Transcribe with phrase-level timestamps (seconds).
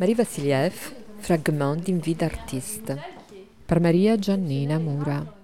[0.00, 2.92] Marie Vassiliev, fragment d'une vie d'artiste,
[3.66, 5.37] par Maria Giannina Mura.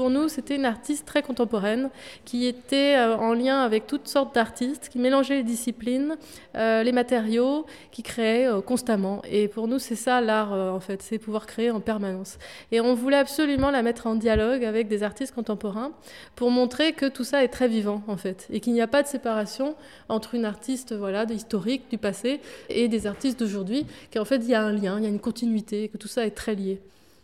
[0.00, 1.90] Pour nous, c'était une artiste très contemporaine
[2.24, 6.16] qui était euh, en lien avec toutes sortes d'artistes, qui mélangeait les disciplines,
[6.56, 9.20] euh, les matériaux, qui créait euh, constamment.
[9.30, 12.38] Et pour nous, c'est ça l'art, en fait, c'est pouvoir créer en permanence.
[12.72, 15.92] Et on voulait absolument la mettre en dialogue avec des artistes contemporains
[16.34, 19.02] pour montrer que tout ça est très vivant, en fait, et qu'il n'y a pas
[19.02, 19.76] de séparation
[20.08, 22.40] entre une artiste voilà, historique du passé
[22.70, 25.20] et des artistes d'aujourd'hui, qu'en fait, il y a un lien, il y a une
[25.20, 26.80] continuité, que tout ça est très lié.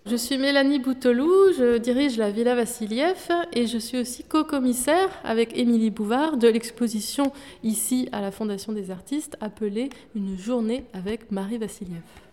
[0.09, 5.59] Je suis Mélanie Bouteloup, je dirige la Villa Vassiliev et je suis aussi co-commissaire avec
[5.59, 7.33] Émilie Bouvard de l'exposition
[7.65, 12.26] ici à la Fondation des artistes appelée Une journée avec Marie Vassiliev.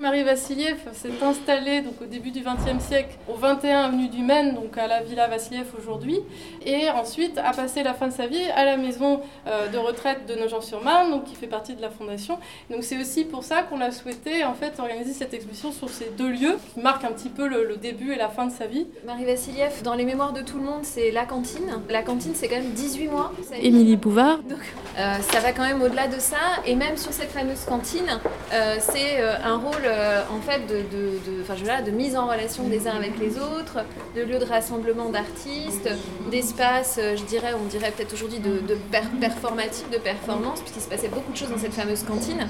[0.00, 4.54] Marie Vassiliev s'est installée donc, au début du XXe siècle au 21 avenue du Maine,
[4.54, 6.20] donc à la Villa Vassiliev aujourd'hui,
[6.64, 10.24] et ensuite a passé la fin de sa vie à la maison euh, de retraite
[10.26, 12.38] de Nogent-sur-Marne, donc qui fait partie de la fondation.
[12.70, 16.10] Donc c'est aussi pour ça qu'on a souhaité en fait organiser cette exposition sur ces
[16.16, 18.86] deux lieux qui marquent un petit peu le, début et la fin de sa vie.
[19.06, 21.78] Marie Vassiliev, dans les mémoires de tout le monde, c'est la cantine.
[21.90, 23.32] La cantine, c'est quand même 18 mois.
[23.60, 24.38] Émilie Bouvard.
[24.38, 24.60] Donc
[24.98, 28.18] euh, ça va quand même au-delà de ça, et même sur cette fameuse cantine,
[28.54, 32.94] euh, c'est un rôle euh, en fait de, de, de, mise en relation des uns
[32.94, 33.84] avec les autres,
[34.16, 35.88] de lieux de rassemblement d'artistes,
[36.30, 41.08] d'espaces, euh, je dirais, on dirait peut-être aujourd'hui de, de de performance, puisqu'il se passait
[41.08, 42.46] beaucoup de choses dans cette fameuse cantine.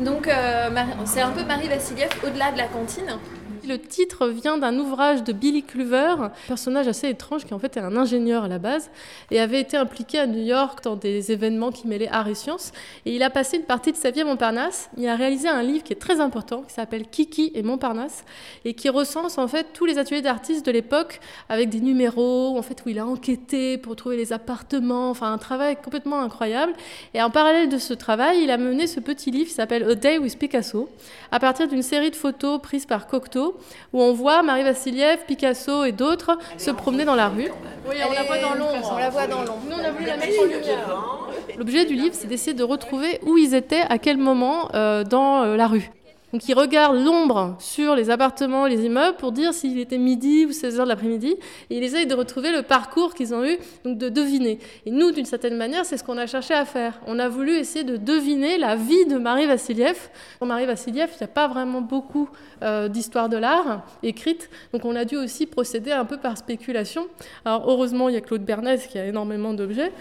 [0.00, 0.68] Donc euh,
[1.04, 3.18] c'est un peu Marie Vassiliev au-delà de la cantine.
[3.66, 6.14] Le titre vient d'un ouvrage de Billy Cluver,
[6.46, 8.90] personnage assez étrange qui en fait est un ingénieur à la base
[9.32, 12.70] et avait été impliqué à New York dans des événements qui mêlaient art et sciences.
[13.06, 14.88] Et il a passé une partie de sa vie à Montparnasse.
[14.96, 18.24] Il a réalisé un livre qui est très important qui s'appelle Kiki et Montparnasse
[18.64, 22.62] et qui recense en fait tous les ateliers d'artistes de l'époque avec des numéros en
[22.62, 26.72] fait où il a enquêté pour trouver les appartements, enfin un travail complètement incroyable.
[27.14, 29.96] Et en parallèle de ce travail, il a mené ce petit livre qui s'appelle A
[29.96, 30.88] Day with Picasso
[31.32, 33.55] à partir d'une série de photos prises par Cocteau
[33.92, 37.50] où on voit Marie Vassiliev, Picasso et d'autres se promener dans la rue.
[37.88, 38.92] Oui, on la voit dans l'ombre.
[38.92, 39.62] On la voit dans l'ombre.
[39.68, 41.26] Nous, on a voulu la mettre en lumière.
[41.56, 45.42] L'objet du livre, c'est d'essayer de retrouver où ils étaient, à quel moment euh, dans
[45.42, 45.90] euh, la rue.
[46.32, 50.52] Donc ils regardent l'ombre sur les appartements, les immeubles pour dire s'il était midi ou
[50.52, 51.36] 16 heures de l'après-midi.
[51.70, 54.58] Et ils essayent de retrouver le parcours qu'ils ont eu, donc de deviner.
[54.86, 57.00] Et nous, d'une certaine manière, c'est ce qu'on a cherché à faire.
[57.06, 60.10] On a voulu essayer de deviner la vie de Marie Vassiliev.
[60.38, 62.28] Pour Marie Vassiliev, il n'y a pas vraiment beaucoup
[62.62, 64.50] euh, d'histoire de l'art écrite.
[64.72, 67.06] Donc on a dû aussi procéder un peu par spéculation.
[67.44, 69.92] Alors heureusement, il y a Claude Bernès qui a énormément d'objets.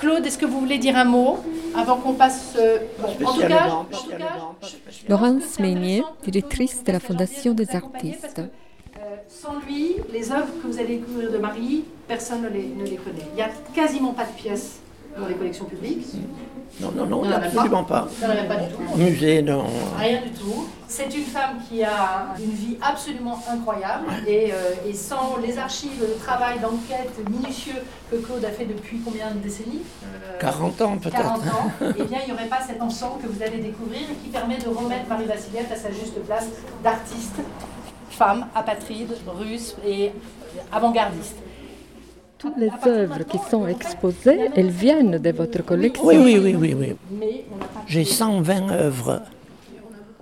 [0.00, 1.38] Claude, est-ce que vous voulez dire un mot
[1.76, 4.18] avant qu'on passe euh, en tout cas, en tout cas
[5.08, 8.40] Laurence Meignier, directrice de la Fondation des artistes.
[8.40, 12.84] Euh, sans lui, les œuvres que vous allez découvrir de Marie, personne ne les, ne
[12.84, 13.26] les connaît.
[13.32, 14.80] Il n'y a quasiment pas de pièces
[15.18, 16.06] dans les collections publiques.
[16.80, 18.08] Non, non, non, absolument pas.
[18.22, 18.96] N'en pas du tout.
[18.96, 19.64] Musée, non.
[19.98, 20.68] Rien du tout.
[20.86, 26.00] C'est une femme qui a une vie absolument incroyable et, euh, et sans les archives,
[26.00, 29.82] le travail d'enquête minutieux que Claude a fait depuis combien de décennies
[30.40, 31.16] 40 euh, ans peut-être.
[31.16, 31.70] 40 ans.
[31.80, 34.58] eh bien, il n'y aurait pas cet ensemble que vous allez découvrir et qui permet
[34.58, 36.48] de remettre Marie Vassiliev à sa juste place
[36.82, 37.36] d'artiste,
[38.10, 40.12] femme, apatride, russe et
[40.72, 41.36] avant-gardiste
[42.40, 46.96] toutes les œuvres qui sont exposées, elles viennent de votre collection Oui, oui, oui, oui.
[47.20, 47.44] oui.
[47.86, 49.20] J'ai 120 œuvres.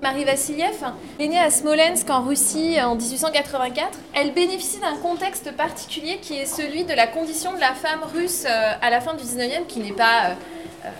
[0.03, 0.85] Marie Vassiliev
[1.21, 3.99] est née à Smolensk en Russie en 1884.
[4.15, 8.45] Elle bénéficie d'un contexte particulier qui est celui de la condition de la femme russe
[8.47, 10.31] euh, à la fin du 19e, qui n'est pas
[10.85, 10.91] euh,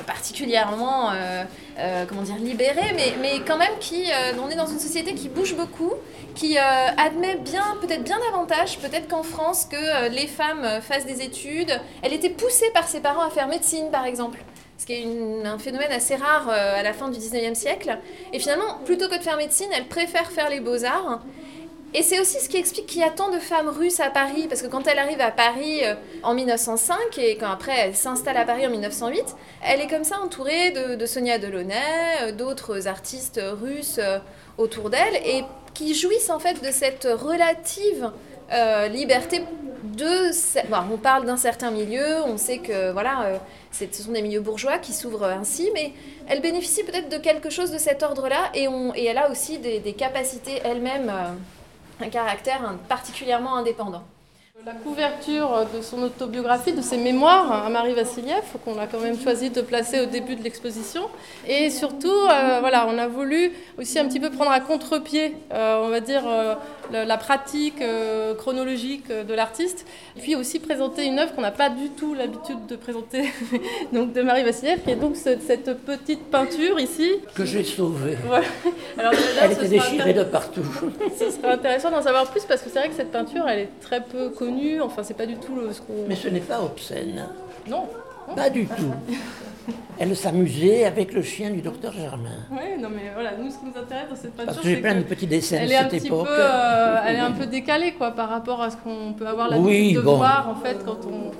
[1.79, 4.05] euh, comment dire, libérée, mais, mais quand même qui,
[4.43, 5.93] on est dans une société qui bouge beaucoup,
[6.39, 6.61] qui euh,
[6.97, 11.21] admet bien, peut-être bien davantage, peut-être qu'en France, que euh, les femmes euh, fassent des
[11.21, 11.81] études.
[12.03, 14.39] Elle était poussée par ses parents à faire médecine, par exemple.
[14.79, 17.99] Ce qui est un phénomène assez rare à la fin du 19e siècle.
[18.33, 21.21] Et finalement, plutôt que de faire médecine, elle préfère faire les beaux-arts.
[21.95, 24.47] Et c'est aussi ce qui explique qu'il y a tant de femmes russes à Paris,
[24.49, 25.81] parce que quand elle arrive à Paris
[26.23, 29.25] en 1905, et quand après elle s'installe à Paris en 1908,
[29.65, 34.01] elle est comme ça entourée de, Sonia Delaunay, d'autres artistes russes
[34.59, 38.11] autour d'elle, et qui jouissent en fait de cette relative
[38.53, 39.43] euh, liberté
[39.85, 40.31] de...
[40.93, 43.39] on parle d'un certain milieu, on sait que voilà, euh,
[43.73, 45.93] ce sont des milieux bourgeois qui s'ouvrent ainsi, mais
[46.29, 49.93] elle bénéficie peut-être de quelque chose de cet ordre-là et, et elle a aussi des,
[49.93, 51.33] capacités elle-même, euh,
[52.01, 54.03] un caractère particulièrement indépendant.
[54.67, 59.19] La couverture de son autobiographie, de ses mémoires à Marie Vassiliev, qu'on a quand même
[59.19, 61.03] choisi de placer au début de l'exposition.
[61.47, 65.81] Et surtout, euh, voilà, on a voulu aussi un petit peu prendre à contre-pied, euh,
[65.85, 66.57] on va dire, euh,
[66.93, 69.87] la, pratique euh, chronologique de l'artiste,
[70.21, 73.25] puis aussi présenter une œuvre qu'on n'a pas du tout l'habitude de présenter,
[73.93, 77.13] donc de Marie Vassiliev, qui est donc cette petite peinture ici.
[77.35, 78.17] Que j'ai sauvée.
[79.41, 80.67] elle était déchirée de partout.
[81.19, 83.81] ce serait intéressant d'en savoir plus parce que c'est vrai que cette peinture, elle est
[83.81, 86.07] très peu connue, enfin c'est pas du tout ce qu'on...
[86.09, 87.27] Mais ce n'est pas obscène.
[87.69, 87.89] Non.
[88.35, 88.93] Pas du tout.
[89.99, 92.47] Elle s'amusait avec le chien du docteur Germain.
[92.51, 94.95] Oui, non mais voilà, nous ce qui nous intéresse dans cette peinture, c'est j'ai plein
[94.95, 96.29] de petits dessins de cette époque.
[96.31, 99.97] Euh, elle est un peu décalée quoi par rapport à ce qu'on peut avoir l'habitude
[99.97, 101.31] de voir en fait quand on.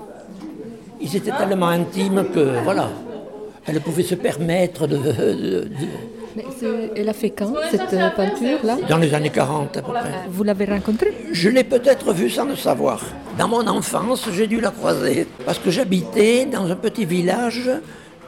[1.01, 2.89] Ils étaient tellement intimes que voilà,
[3.65, 4.97] elle pouvait se permettre de
[6.35, 6.45] mais
[6.95, 10.11] elle a fait quand, cette euh, peinture-là Dans les années 40 à peu près.
[10.29, 11.13] Vous l'avez rencontrée?
[11.31, 13.01] Je l'ai peut-être vue sans le savoir.
[13.37, 15.27] Dans mon enfance, j'ai dû la croiser.
[15.45, 17.69] Parce que j'habitais dans un petit village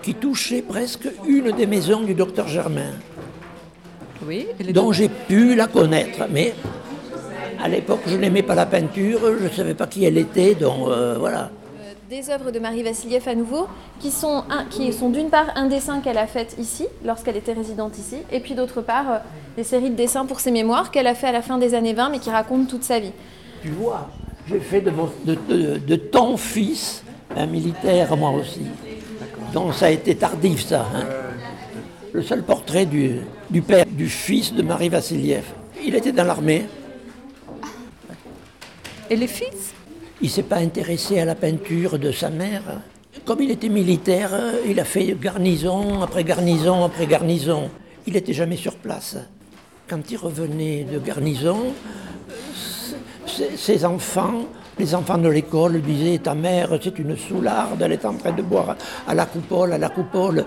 [0.01, 2.93] qui touchait presque une des maisons du docteur Germain.
[4.27, 6.25] Oui, dont j'ai pu la connaître.
[6.29, 6.53] Mais
[7.61, 10.87] à l'époque, je n'aimais pas la peinture, je ne savais pas qui elle était, donc
[10.87, 11.49] euh, voilà
[12.11, 13.67] des œuvres de Marie Vassiliev à nouveau,
[14.01, 17.97] qui sont, qui sont d'une part un dessin qu'elle a fait ici, lorsqu'elle était résidente
[17.97, 19.17] ici, et puis d'autre part euh,
[19.55, 21.93] des séries de dessins pour ses mémoires qu'elle a fait à la fin des années
[21.93, 23.13] 20, mais qui racontent toute sa vie.
[23.61, 24.09] Tu vois,
[24.49, 24.91] j'ai fait de,
[25.77, 27.01] de, ton fils
[27.37, 28.63] un militaire, moi aussi.
[29.53, 30.87] Donc ça a été tardif, ça.
[30.95, 31.05] Hein.
[32.13, 33.19] Le seul portrait du,
[33.49, 35.43] du père, du fils de Marie Vassiliev.
[35.83, 36.65] Il était dans l'armée.
[39.09, 39.73] Et les fils?
[40.21, 42.63] Il ne s'est pas intéressé à la peinture de sa mère.
[43.25, 44.31] Comme il était militaire,
[44.67, 47.69] il a fait garnison après garnison après garnison.
[48.07, 49.17] Il n'était jamais sur place.
[49.87, 51.73] Quand il revenait de garnison,
[53.25, 54.45] ses enfants,
[54.79, 58.41] les enfants de l'école disaient Ta mère, c'est une soularde, elle est en train de
[58.41, 58.75] boire
[59.07, 60.45] à la coupole, à la coupole.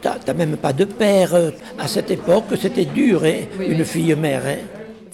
[0.00, 1.34] T'as même pas de père.
[1.78, 4.42] À cette époque, c'était dur, hein, une fille mère.
[4.46, 4.58] Hein.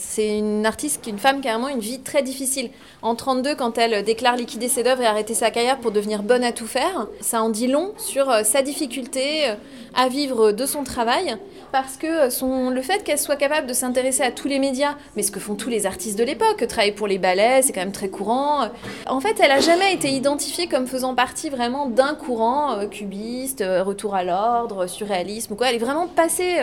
[0.05, 2.71] C'est une artiste, une femme qui a vraiment une vie très difficile.
[3.03, 6.45] En 32, quand elle déclare liquider ses œuvres et arrêter sa carrière pour devenir bonne
[6.45, 9.55] à tout faire, ça en dit long sur euh, sa difficulté euh,
[9.95, 11.37] à vivre de son travail,
[11.73, 15.23] parce que euh, le fait qu'elle soit capable de s'intéresser à tous les médias, mais
[15.23, 17.93] ce que font tous les artistes de l'époque, travailler pour les ballets, c'est quand même
[17.93, 18.69] très courant.
[19.07, 24.15] En fait, elle a jamais été identifiée comme faisant partie vraiment d'un courant cubiste, retour
[24.15, 25.57] à l'ordre, surréalisme.
[25.67, 26.59] Elle est vraiment passée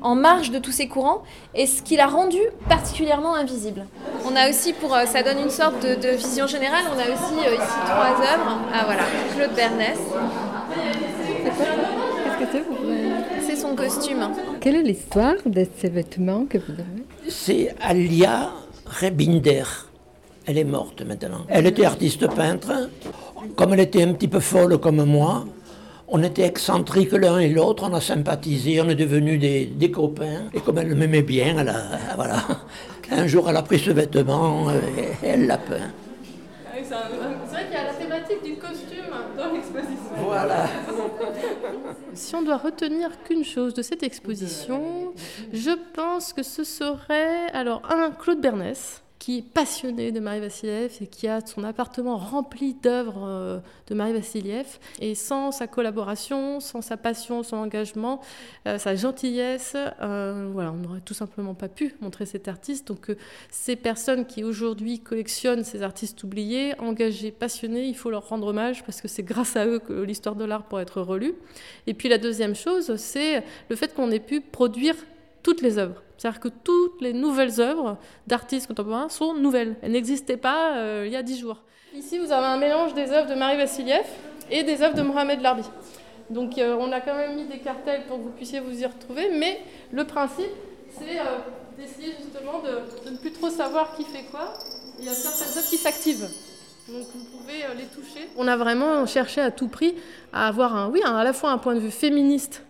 [0.00, 1.22] en marge de tous ces courants,
[1.54, 2.38] et ce qui l'a rendue
[2.68, 3.86] particulièrement invisible.
[4.24, 7.54] On a aussi, pour ça donne une sorte de, vision générale, on a aussi euh,
[7.54, 8.58] ici trois œuvres.
[8.72, 9.02] Ah voilà,
[9.34, 9.98] Claude Bernès.
[13.76, 14.28] Costume.
[14.60, 18.50] Quelle est l'histoire de ces vêtements que vous avez C'est Alia
[18.86, 19.64] Rebinder.
[20.46, 21.44] Elle est morte maintenant.
[21.48, 22.90] Elle était artiste peintre.
[23.56, 25.44] Comme elle était un petit peu folle comme moi,
[26.08, 30.44] on était excentriques l'un et l'autre, on a sympathisé, on est devenus des, des copains.
[30.52, 31.82] Et comme elle m'aimait bien, elle a,
[32.16, 32.36] voilà,
[33.10, 34.80] un jour, elle a pris ce vêtement euh,
[35.22, 35.90] et elle l'a peint.
[36.66, 40.14] Ah c'est vrai qu'il y a la thématique du costume dans l'exposition.
[40.24, 40.66] Voilà.
[42.14, 45.12] Si on doit retenir qu'une chose de cette exposition,
[45.52, 50.98] je pense que ce serait alors un Claude Bernès qui est passionné de Marie Vassiliev
[51.00, 54.78] et qui a son appartement rempli d'œuvres euh, de Marie Vassiliev.
[55.00, 58.20] Et sans sa collaboration, sans sa passion, son engagement,
[58.68, 62.86] euh, sa gentillesse, euh, voilà, on n'aurait tout simplement pas pu montrer cet artiste.
[62.88, 63.16] Donc
[63.48, 68.84] ces personnes qui aujourd'hui collectionnent ces artistes oubliés, engagés, passionnés, il faut leur rendre hommage
[68.84, 71.32] parce que c'est grâce à eux que l'histoire de l'art pourrait être relue.
[71.86, 74.96] Et puis la deuxième chose, c'est le fait qu'on ait pu produire
[75.42, 76.03] toutes les œuvres.
[76.16, 79.76] C'est-à-dire que toutes les nouvelles œuvres d'artistes contemporains sont nouvelles.
[79.82, 81.58] Elles n'existaient pas euh, il y a dix jours.
[81.94, 84.04] Ici, vous avez un mélange des œuvres de Marie Vassiliev
[84.50, 85.64] et des œuvres de Mohamed Larbi.
[86.30, 88.86] Donc euh, on a quand même mis des cartels pour que vous puissiez vous y
[88.86, 89.60] retrouver, mais
[89.92, 90.50] le principe,
[90.98, 91.22] c'est euh,
[91.76, 94.54] d'essayer justement de, ne plus trop savoir qui fait quoi.
[94.98, 96.28] Il y a certaines œuvres qui s'activent.
[96.88, 98.28] Donc vous pouvez les toucher.
[98.36, 99.94] On a vraiment cherché à tout prix
[100.32, 102.62] à avoir un, oui, à la fois un point de vue féministe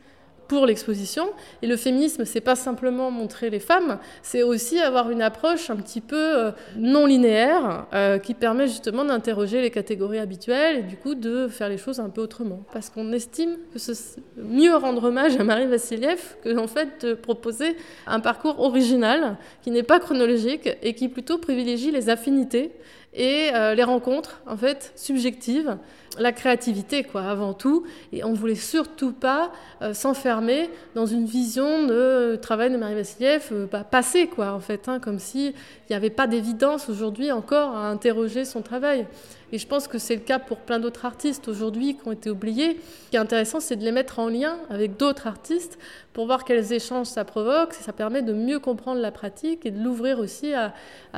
[0.66, 1.28] l'exposition.
[1.62, 5.76] Et le féminisme, c'est pas simplement montrer les femmes, c'est aussi avoir une approche un
[5.76, 10.96] petit peu euh, non linéaire euh, qui permet justement d'interroger les catégories habituelles et du
[10.96, 12.62] coup de faire les choses un peu autrement.
[12.72, 17.14] Parce qu'on estime que c'est mieux rendre hommage à Marie Vassiliev que en fait de
[17.14, 22.72] proposer un parcours original qui n'est pas chronologique et qui plutôt privilégie les affinités
[23.14, 25.76] et euh, les rencontres en fait subjectives
[26.18, 27.84] la créativité, quoi, avant tout.
[28.12, 29.52] Et on ne voulait surtout pas
[29.82, 34.60] euh, s'enfermer dans une vision de travail de Marie Vassiliev euh, bah, passé, quoi, en
[34.60, 35.54] fait, hein, comme si
[35.88, 39.06] il n'y avait pas d'évidence aujourd'hui encore à interroger son travail.
[39.54, 42.28] Et je pense que c'est le cas pour plein d'autres artistes aujourd'hui qui ont été
[42.28, 42.80] oubliés.
[43.04, 45.78] Ce qui est intéressant, c'est de les mettre en lien avec d'autres artistes
[46.12, 47.72] pour voir quels échanges ça provoque.
[47.72, 50.72] Ça permet de mieux comprendre la pratique et de l'ouvrir aussi à,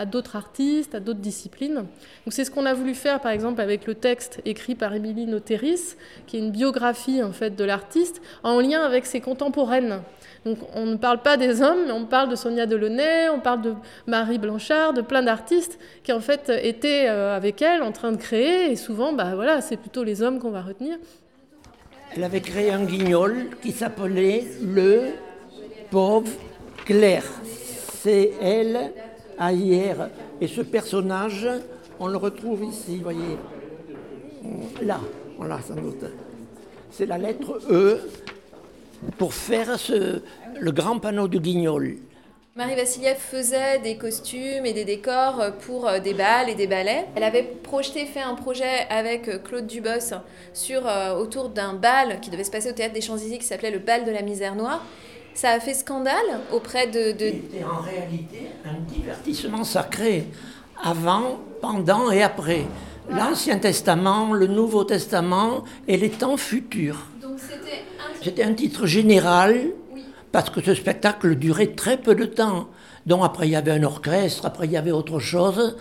[0.05, 1.87] d'autres artistes, à d'autres disciplines.
[2.29, 5.97] C'est ce qu'on a voulu faire par exemple avec le texte écrit par Émilie Noteris,
[6.27, 10.03] qui est une biographie en fait de l'artiste en lien avec ses contemporaines.
[10.45, 13.63] Donc on ne parle pas des hommes, mais on parle de Sonia Delaunay, on parle
[13.63, 13.75] de
[14.07, 18.71] Marie De plein d'artistes qui en fait étaient euh, avec elle en train de créer.
[18.71, 20.97] Et souvent, bah c'est plutôt les hommes qu'on va retenir.
[22.15, 25.09] Elle avait créé un guignol qui s'appelait le
[25.91, 26.31] pauvre
[26.85, 27.25] Claire.
[28.03, 28.93] C'est elle,
[29.41, 30.09] hier.
[30.41, 31.49] Et ce personnage,
[31.99, 33.37] on le retrouve ici, vous voyez.
[34.83, 35.01] Là,
[35.37, 36.05] voilà, sans doute.
[36.91, 37.99] C'est la lettre E
[39.19, 39.77] pour faire
[40.59, 41.97] le grand panneau du guignol.
[42.57, 47.05] Marie Vassiliev faisait des costumes et des décors pour euh, des balles et des ballets.
[47.15, 50.15] Elle avait projeté, fait un projet avec euh, Claude Dubos
[50.55, 53.71] sur, euh, autour d'un bal qui devait se passer au théâtre des Champs-Élysées qui s'appelait
[53.71, 54.83] le bal de la misère noire.
[55.35, 56.15] Ça a fait scandale
[56.51, 57.13] auprès de.
[57.13, 57.27] de...
[57.27, 60.25] C'était en réalité un divertissement sacré,
[60.83, 62.65] avant, pendant et après.
[63.11, 67.07] L'Ancien Testament, le Nouveau Testament et les temps futurs.
[67.21, 67.85] Donc c'était
[68.23, 69.57] c'était un titre général,
[70.33, 72.69] parce que ce spectacle durait très peu de temps.
[73.07, 75.77] Donc après, il y avait un orchestre, après, il y avait autre chose.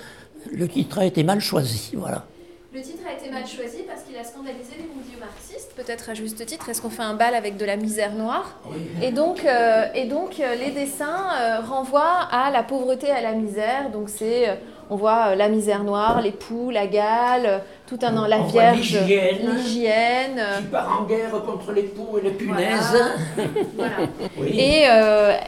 [0.51, 2.25] Le titre a été mal choisi, voilà.
[2.73, 6.13] Le titre a été mal choisi parce qu'il a scandalisé les milieux marxistes, peut-être à
[6.13, 6.69] juste titre.
[6.69, 8.57] Est-ce qu'on fait un bal avec de la misère noire
[9.01, 13.33] Et donc, euh, et donc euh, les dessins euh, renvoient à la pauvreté, à la
[13.33, 13.91] misère.
[13.91, 14.57] Donc c'est
[14.89, 18.99] on voit la misère noire, les poux, la gale, tout un an, la Vierge,
[19.41, 20.39] l'hygiène.
[20.59, 23.03] Qui part en guerre contre les poux et les punaises.
[24.47, 24.83] Et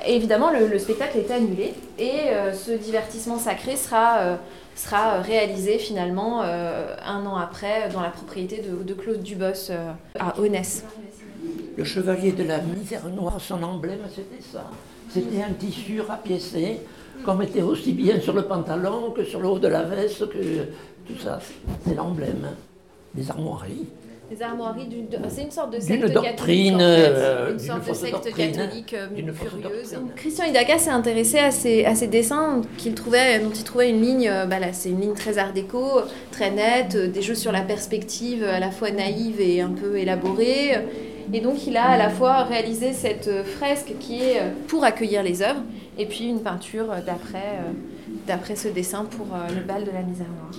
[0.07, 4.39] évidemment, le, spectacle est annulé et ce divertissement sacré sera,
[4.79, 9.71] sera réalisé finalement un an après dans la propriété de, Claude Dubos
[10.19, 10.83] à Onès.
[11.77, 14.69] Le chevalier de la misère noire, son emblème, c'était ça.
[15.09, 16.79] C'était un tissu rapiécé
[17.25, 20.65] qu'on mettait aussi bien sur le pantalon que sur le haut de la veste, que
[21.07, 21.39] tout ça.
[21.85, 22.47] C'est l'emblème
[23.13, 23.87] des armoiries.
[24.29, 24.89] Les armoiries,
[25.29, 29.95] c'est une sorte de secte doctrine, catholique, euh, une sorte de secte catholique euh, curieuse.
[30.17, 34.01] Christian Hidaka s'est intéressé à ces, à ces dessins qu'il trouvait, dont il trouvait une
[34.01, 37.53] ligne, euh, bah là, c'est une ligne très art déco, très nette, des jeux sur
[37.53, 40.75] la perspective à la fois naïve et un peu élaborée.
[41.31, 45.41] Et donc il a à la fois réalisé cette fresque qui est pour accueillir les
[45.41, 45.63] œuvres,
[45.97, 47.59] et puis une peinture d'après,
[48.25, 50.51] d'après ce dessin pour le bal de la misère noire.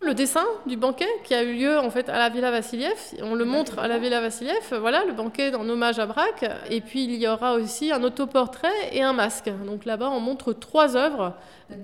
[0.00, 3.34] Le dessin du banquet qui a eu lieu en fait à la Villa Vassiliev, on
[3.34, 7.02] le montre à la Villa Vassiliev, voilà le banquet en hommage à Braque, et puis
[7.02, 9.50] il y aura aussi un autoportrait et un masque.
[9.66, 11.34] Donc là-bas on montre trois œuvres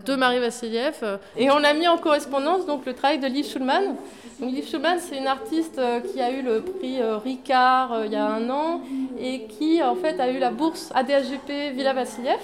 [0.07, 3.97] de Marie Vassiliev, et on a mis en correspondance donc le travail de Liv Schulman.
[4.41, 8.07] Donc Liv Schulman c'est une artiste euh, qui a eu le prix euh, Ricard euh,
[8.07, 8.81] il y a un an
[9.19, 12.41] et qui en fait a eu la bourse ADHGP Villa Vassiliev.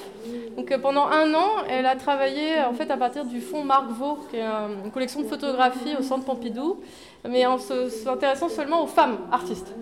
[0.56, 4.18] Donc pendant un an elle a travaillé en fait à partir du fonds Marc Vaux,
[4.30, 4.44] qui est
[4.84, 6.80] une collection de photographies au Centre Pompidou,
[7.28, 9.74] mais en s'intéressant seulement aux femmes artistes.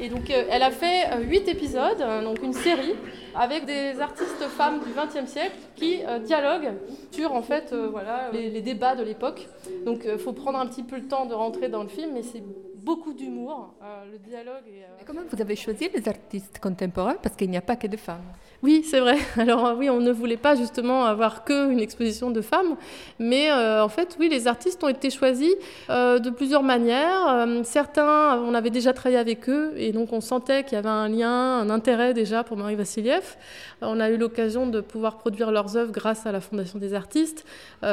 [0.00, 2.94] Et donc, euh, elle a fait euh, huit épisodes, euh, donc une série,
[3.34, 6.74] avec des artistes femmes du XXe siècle qui dialoguent
[7.10, 9.46] sur en fait, voilà, les, débats de l'époque.
[9.84, 12.22] Donc, il faut prendre un petit peu le temps de rentrer dans le film, mais
[12.22, 12.42] c'est
[12.76, 13.74] beaucoup d'humour.
[14.10, 14.64] le dialogue.
[14.66, 17.16] Et, comment vous avez choisi les artistes contemporains?
[17.22, 18.24] Parce qu'il n'y a pas que de femmes.
[18.64, 19.18] Oui, c'est vrai.
[19.36, 22.74] Alors euh, oui, on ne voulait pas justement avoir que une exposition de femmes,
[23.20, 25.54] mais euh, en fait, oui, les artistes ont été choisis
[25.90, 27.46] euh, de plusieurs manières.
[27.62, 31.08] certains, on avait déjà travaillé avec eux, et donc on sentait qu'il y avait un
[31.08, 33.36] lien, un intérêt déjà pour Marie Vassiliev.
[33.80, 37.44] on a eu l'occasion de pouvoir produire leurs œuvres grâce à la Fondation des artistes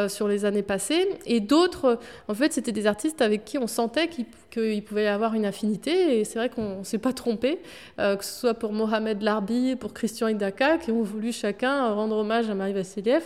[0.07, 4.09] sur les années passées, et d'autres, en fait, c'était des artistes avec qui on sentait
[4.49, 7.59] qu'il pouvait y avoir une affinité, et c'est vrai qu'on ne s'est pas trompé,
[7.97, 12.55] que ce soit pour Mohamed Larbi, pour Christian Qui ont voulu chacun rendre hommage à
[12.55, 13.23] Marie Vassiliev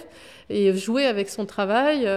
[0.49, 2.07] et jouer avec son travail.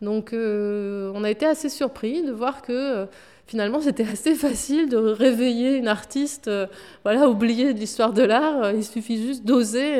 [0.00, 3.06] Donc euh, on a été assez surpris de voir que euh,
[3.46, 6.66] finalement c'était assez facile de réveiller une artiste euh,
[7.04, 8.72] voilà, oubliée de l'histoire de l'art.
[8.72, 9.92] Il suffit juste d'oser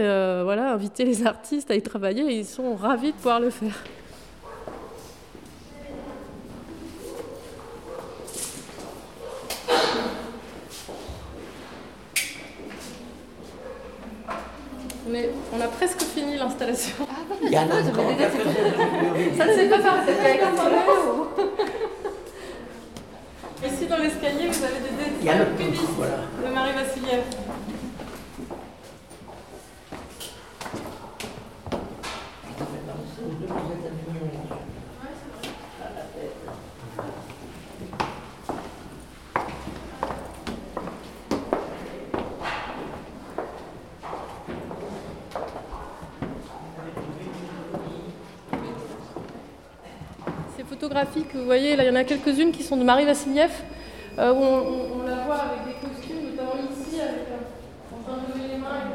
[0.44, 3.74] voilà, inviter les artistes à y travailler et ils sont ravis de pouvoir le faire.
[15.14, 17.06] Mais on a presque fini l'installation.
[17.08, 20.40] Ah, Il y a Ça ne s'est pas fait
[23.64, 25.44] Ici dans l'escalier, vous avez des dessins Il y a le
[25.96, 26.16] voilà.
[26.44, 27.22] de Marie Vassiliev.
[51.14, 53.50] Photographies que vous voyez, là il y en a quelques-unes qui sont de Marie Vassiliev,
[54.18, 57.26] euh, où on, on, la voit avec des costumes, notamment ici, avec
[57.92, 58.90] en train de lever les mains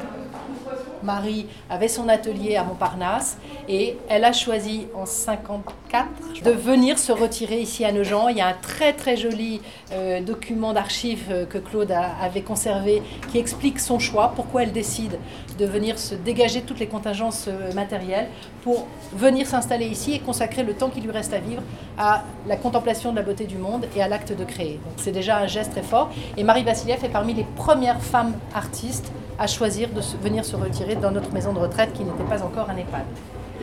[1.03, 3.38] Marie avait son atelier à Montparnasse
[3.68, 6.08] et elle a choisi en 54
[6.44, 8.29] de venir se retirer ici à Nogent.
[8.29, 13.01] Il y a un très très joli euh, document d'archives euh, que Claude avait conservé
[13.32, 15.18] qui explique son choix, pourquoi elle décide
[15.58, 18.27] de venir se dégager toutes les contingences euh, matérielles
[18.63, 21.62] pour venir s'installer ici et consacrer le temps qui lui reste à vivre
[21.98, 24.79] à la contemplation de la beauté du monde et à l'acte de créer.
[24.98, 29.12] C'est déjà un geste très fort et Marie Vassiliev est parmi les premières femmes artistes
[29.39, 32.43] à choisir de se, venir se retirer dans notre maison de retraite qui n'était pas
[32.43, 33.05] encore un EHPAD.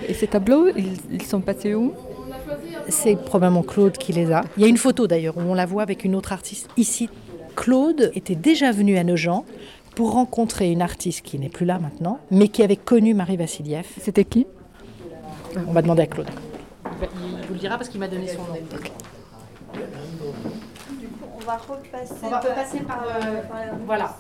[0.09, 1.95] Et ces tableaux, ils, ils sont passés où?
[2.89, 4.43] C'est probablement Claude qui les a.
[4.57, 6.69] Il y a une photo d'ailleurs où on la voit avec une autre artiste.
[6.77, 7.09] Ici,
[7.57, 9.45] Claude était déjà venu à Nogent
[9.95, 13.87] pour rencontrer une artiste qui n'est plus là maintenant, mais qui avait connu Marie Vassiliev.
[14.01, 14.47] C'était qui?
[15.67, 16.29] On va demander à Claude.
[17.03, 18.55] Il vous le dira parce qu'il m'a donné son nom.
[19.73, 23.73] Du coup, on va repasser, on va repasser par, euh, par la...
[23.85, 24.17] Voilà.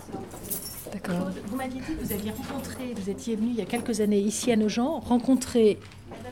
[0.92, 1.30] D'accord.
[1.46, 4.18] Vous m'aviez dit que vous aviez rencontré, vous étiez venu il y a quelques années
[4.20, 5.78] ici à Nogent, rencontrer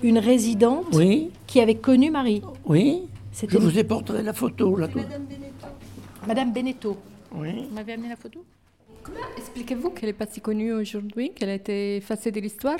[0.02, 2.42] une résidente Oui, qui avait connu Marie.
[2.66, 3.02] oui.
[3.48, 4.86] Je vous ai porté la photo là.
[4.86, 5.00] tout.
[6.28, 6.96] Madame Beneteau.
[7.34, 7.66] Oui.
[7.68, 8.44] Vous m'avez amené la photo?
[9.36, 12.76] Expliquez-vous qu'elle n'est pas si connue aujourd'hui, qu'elle a été effacée de l'histoire?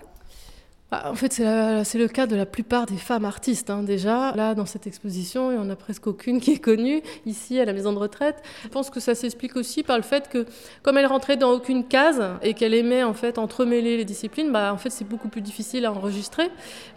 [1.05, 3.71] En fait, c'est le cas de la plupart des femmes artistes.
[3.71, 7.03] hein, déjà, là, dans cette exposition, il n'y en a presque aucune qui est connue,
[7.27, 8.43] ici, à la maison de retraite.
[8.63, 10.47] Je pense que ça s'explique aussi par le fait que,
[10.83, 14.73] comme elle rentrait dans aucune case et qu'elle aimait, en fait, entremêler les disciplines, bah,
[14.73, 16.51] en fait, c'est beaucoup plus difficile à enregistrer.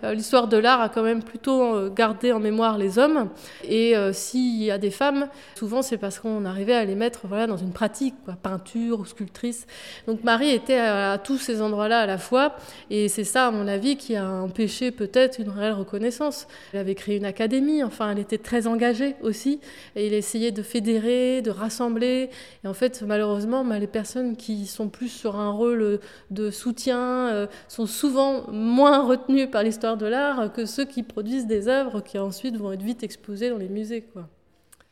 [0.04, 3.30] Euh, L'histoire de l'art a quand même plutôt euh, gardé en mémoire les hommes.
[3.64, 7.28] Et euh, s'il y a des femmes, souvent, c'est parce qu'on arrivait à les mettre
[7.48, 9.66] dans une pratique, peinture ou sculptrice.
[10.08, 12.56] Donc, Marie était à tous ces endroits-là à la fois.
[12.90, 16.48] Et c'est ça, à mon avis, qui a empêché peut-être une réelle reconnaissance.
[16.74, 19.60] Elle avait créé une académie, enfin, elle était très engagée aussi,
[19.96, 22.30] et elle essayait de fédérer, de rassembler.
[22.64, 26.00] Et en fait, malheureusement, bah, les personnes qui sont plus sur un rôle
[26.32, 31.48] de soutien euh, sont souvent moins retenues par l'histoire de l'art que ceux qui produisent
[31.48, 34.06] des œuvres qui ensuite vont être vite exposées dans les musées.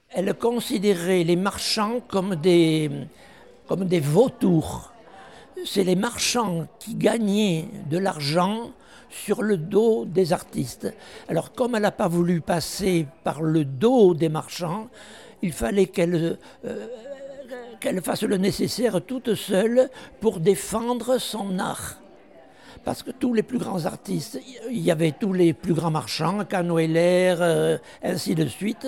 [0.10, 2.89] Elle considérait les marchands comme des,
[3.67, 4.91] comme des vautours.
[5.65, 8.71] C'est les marchands qui gagnaient de l'argent
[9.23, 10.93] sur le dos des artistes.
[11.30, 14.88] Alors comme elle n'a pas voulu passer par le dos des marchands,
[15.41, 16.88] il fallait qu'elle euh,
[17.80, 21.99] qu'elle fasse le nécessaire toute seule pour défendre son art.
[22.84, 26.45] Parce que tous les plus grands artistes, il y avait tous les plus grands marchands,
[26.45, 28.88] Cano Heller, euh, ainsi de suite,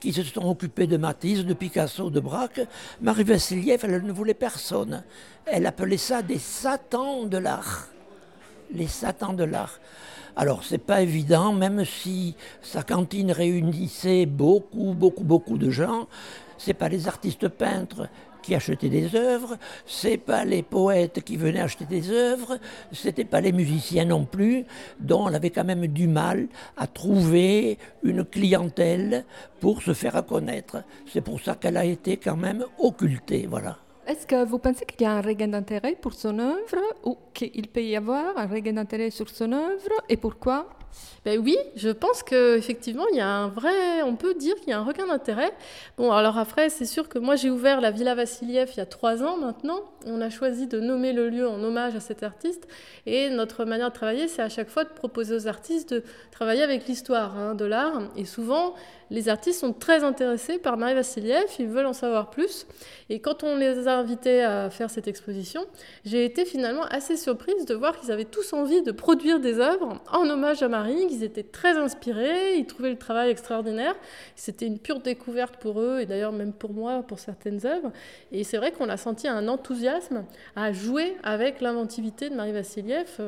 [0.00, 2.60] qui se sont occupés de Matisse, de Picasso, de Braque.
[3.00, 5.04] Marie Vassiliev, elle ne voulait personne.
[5.44, 7.88] Elle appelait ça des satans de l'art.
[8.72, 9.80] Les satans de l'art.
[10.34, 16.08] Alors, c'est pas évident, même si sa cantine réunissait beaucoup, beaucoup, beaucoup de gens,
[16.58, 18.08] c'est pas les artistes peintres
[18.42, 22.58] qui achetaient des œuvres, c'est pas les poètes qui venaient acheter des œuvres,
[22.92, 24.64] c'était pas les musiciens non plus,
[25.00, 29.24] dont elle avait quand même du mal à trouver une clientèle
[29.58, 30.84] pour se faire connaître.
[31.12, 33.78] C'est pour ça qu'elle a été quand même occultée, voilà.
[34.06, 37.66] Est-ce que vous pensez qu'il y a un regain d'intérêt pour son œuvre ou qu'il
[37.66, 40.68] peut y avoir un regain d'intérêt sur son œuvre et pourquoi?
[41.24, 44.02] Ben oui, je pense qu'effectivement, il y a un vrai.
[44.04, 45.50] On peut dire qu'il y a un regain d'intérêt.
[45.98, 48.86] Bon, alors après, c'est sûr que moi, j'ai ouvert la Villa Vassiliev il y a
[48.86, 49.80] trois ans maintenant.
[50.06, 52.68] On a choisi de nommer le lieu en hommage à cet artiste.
[53.06, 56.62] Et notre manière de travailler, c'est à chaque fois de proposer aux artistes de travailler
[56.62, 58.02] avec l'histoire hein, de l'art.
[58.16, 58.74] Et souvent,
[59.10, 62.66] les artistes sont très intéressés par Marie Vassiliev, ils veulent en savoir plus.
[63.08, 65.64] Et quand on les a invités à faire cette exposition,
[66.04, 70.00] j'ai été finalement assez surprise de voir qu'ils avaient tous envie de produire des œuvres
[70.12, 73.94] en hommage à Marie, qu'ils étaient très inspirés, ils trouvaient le travail extraordinaire.
[74.34, 77.92] C'était une pure découverte pour eux, et d'ailleurs même pour moi, pour certaines œuvres.
[78.32, 83.20] Et c'est vrai qu'on a senti un enthousiasme à jouer avec l'inventivité de Marie Vassiliev.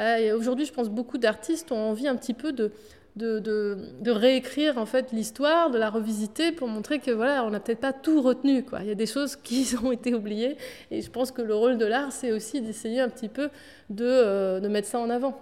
[0.00, 2.72] Euh, Aujourd'hui, je pense beaucoup d'artistes ont envie un petit peu de
[3.18, 7.50] de, de, de, réécrire en fait l'histoire, de la revisiter pour montrer que voilà, on
[7.50, 8.64] n'a peut-être pas tout retenu.
[8.64, 8.80] Quoi.
[8.82, 10.56] Il y a des choses qui ont été oubliées
[10.90, 13.50] et je pense que le rôle de l'art, c'est aussi d'essayer un petit peu
[13.90, 15.38] de, euh, de, mettre ça en avant.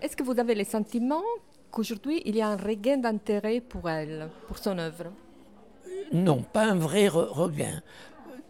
[0.00, 1.22] Est-ce que vous avez le sentiment
[1.72, 5.06] qu'aujourd'hui il y a un regain d'intérêt pour elle, pour son œuvre?
[6.12, 7.82] Non, pas un vrai re regain.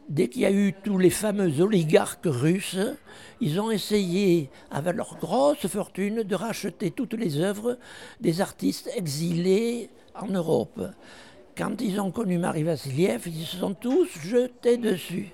[0.08, 2.78] Dès qu'il y a eu tous les fameux oligarques russes,
[3.42, 7.78] ils ont essayé, avec leur grosse fortune, de racheter toutes les œuvres
[8.20, 10.80] des artistes exilés en Europe.
[11.56, 15.28] Quand ils ont connu Marie Vassiliev, ils se sont tous jetés dessus.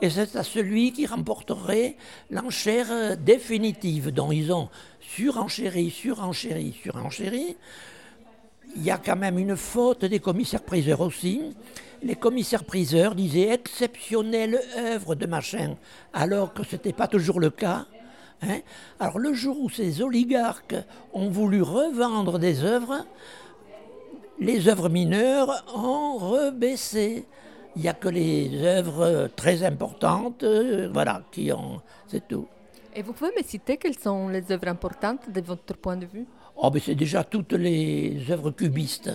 [0.00, 1.96] Et c'est à celui qui remporterait
[2.30, 7.56] l'enchère définitive, dont ils ont surenchéri, surenchéri, surenchéri,
[8.76, 11.54] il y a quand même une faute des commissaires-priseurs aussi.
[12.02, 15.76] Les commissaires-priseurs disaient exceptionnelle œuvre de machin,
[16.12, 17.86] alors que ce n'était pas toujours le cas.
[18.42, 18.60] Hein.
[19.00, 20.76] Alors le jour où ces oligarques
[21.12, 23.04] ont voulu revendre des œuvres,
[24.38, 27.24] les œuvres mineures ont rebaissé.
[27.74, 31.80] Il n'y a que les œuvres très importantes, euh, voilà, qui ont.
[32.08, 32.46] C'est tout.
[32.94, 36.26] Et vous pouvez me citer quelles sont les œuvres importantes de votre point de vue?
[36.56, 39.10] Oh, ben c'est déjà toutes les œuvres cubistes.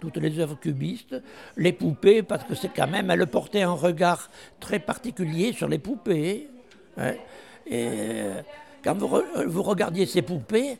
[0.00, 1.16] Toutes les œuvres cubistes,
[1.56, 4.28] les poupées, parce que c'est quand même, elle portait un regard
[4.60, 6.48] très particulier sur les poupées.
[6.98, 7.12] hein.
[7.66, 8.40] Et euh,
[8.84, 10.78] quand vous, re- vous regardiez ces poupées,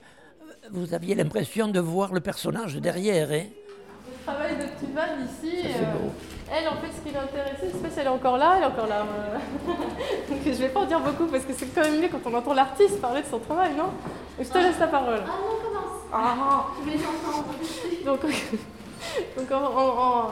[0.71, 3.31] vous aviez l'impression de voir le personnage derrière.
[3.33, 3.45] hein.
[4.09, 7.77] Le travail de Tuvan ici, Ça, c'est euh, elle en fait ce qui l'intéressait, je
[7.77, 9.03] sais pas si elle est encore là, elle est encore là.
[9.03, 9.39] euh.
[10.29, 12.35] Donc je vais pas en dire beaucoup parce que c'est quand même mieux quand on
[12.35, 13.91] entend l'artiste parler de son travail, non?
[14.39, 15.21] Je te laisse la parole.
[15.25, 16.03] Ah non, commence.
[16.13, 16.67] Ah.
[16.79, 17.47] Je voulais t'entendre.
[18.05, 18.21] Donc,
[19.37, 19.47] donc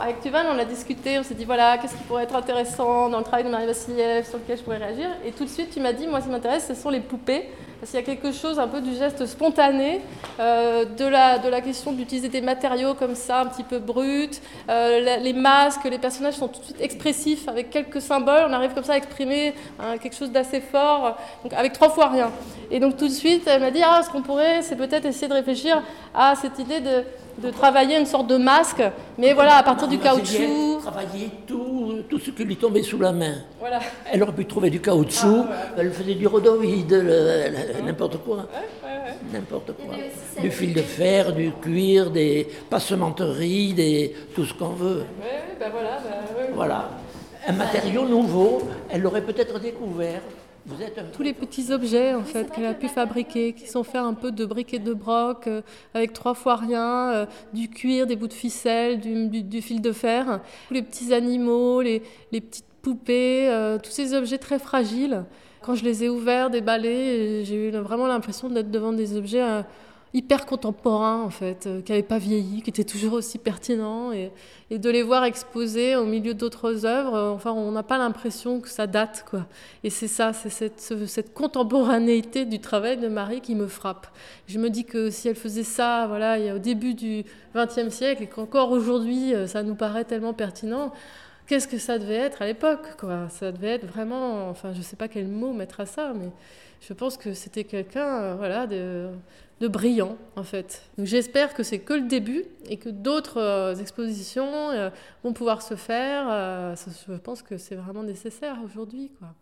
[0.00, 3.18] avec Tuvan, on a discuté, on s'est dit voilà, qu'est-ce qui pourrait être intéressant dans
[3.18, 5.08] le travail de Marie Vassiliev, sur lequel je pourrais réagir.
[5.24, 7.48] Et tout de suite, tu m'as dit, moi, ce qui m'intéresse, ce sont les poupées.
[7.80, 10.00] Parce qu'il y a quelque chose un peu du geste spontané,
[10.40, 14.30] euh, de, la, de la question d'utiliser des matériaux comme ça, un petit peu bruts,
[14.70, 18.72] euh, les masques, les personnages sont tout de suite expressifs, avec quelques symboles, on arrive
[18.72, 21.18] comme ça à exprimer hein, quelque chose d'assez fort,
[21.54, 22.30] avec trois fois rien.
[22.70, 25.28] Et donc tout de suite, elle m'a dit, ah, ce qu'on pourrait, c'est peut-être essayer
[25.28, 25.82] de réfléchir
[26.14, 27.04] à cette idée de,
[27.38, 28.82] de travailler une sorte de masque,
[29.18, 30.80] mais voilà, à partir du caoutchouc.
[30.80, 33.34] travaillait tout, tout ce qui lui tombait sous la main.
[33.58, 33.80] Voilà.
[34.12, 35.44] Elle aurait pu trouver du caoutchouc,
[35.76, 38.46] elle faisait du rhodoïde, le- n'importe quoi.
[39.32, 39.94] N'importe quoi.
[40.40, 45.04] Du fil de fer, du cuir, des passementeries, des, tout ce qu'on veut.
[45.58, 45.98] Ben voilà.
[46.02, 46.50] ben, ouais.
[46.54, 46.90] Voilà.
[47.46, 50.20] Un matériau nouveau, elle l'aurait peut-être découvert.
[51.12, 54.32] Tous les petits objets en fait qu'elle a pu fabriquer, qui sont faits un peu
[54.32, 55.60] de briques et de broc, euh,
[55.92, 60.40] avec trois fois rien, euh, du cuir, des bouts de ficelle, du, fil de fer,
[60.68, 62.00] tous les petits animaux, les,
[62.30, 65.24] petites poupées, euh, tous ces objets très fragiles.
[65.60, 69.42] Quand je les ai ouverts, déballés, j'ai eu vraiment l'impression d'être devant des objets
[70.14, 74.30] hyper contemporains en fait, euh, qui n'avaient pas vieilli, qui étaient toujours aussi pertinents et,
[74.70, 78.68] de les voir exposés au milieu d'autres œuvres, euh, enfin on n'a pas l'impression que
[78.68, 79.46] ça date quoi.
[79.84, 84.06] Et c'est ça, c'est cette, ce- cette contemporanéité du travail de Marie qui me frappe.
[84.46, 87.24] Je me dis que si elle faisait ça, voilà, il y a au début du
[87.54, 90.92] XXe siècle et qu'encore aujourd'hui euh, ça nous paraît tellement pertinent.
[91.46, 93.28] Qu'est-ce que ça devait être à l'époque, quoi?
[93.28, 96.30] Ça devait être vraiment, enfin, je sais pas quel mot mettre à ça, mais
[96.86, 99.08] je pense que c'était quelqu'un, euh, voilà, de,
[99.60, 100.82] de brillant, en fait.
[100.98, 104.90] Donc j'espère que c'est que le début et que d'autres euh, expositions euh,
[105.22, 106.26] vont pouvoir se faire.
[106.76, 109.34] je pense que c'est vraiment nécessaire aujourd'hui, quoi.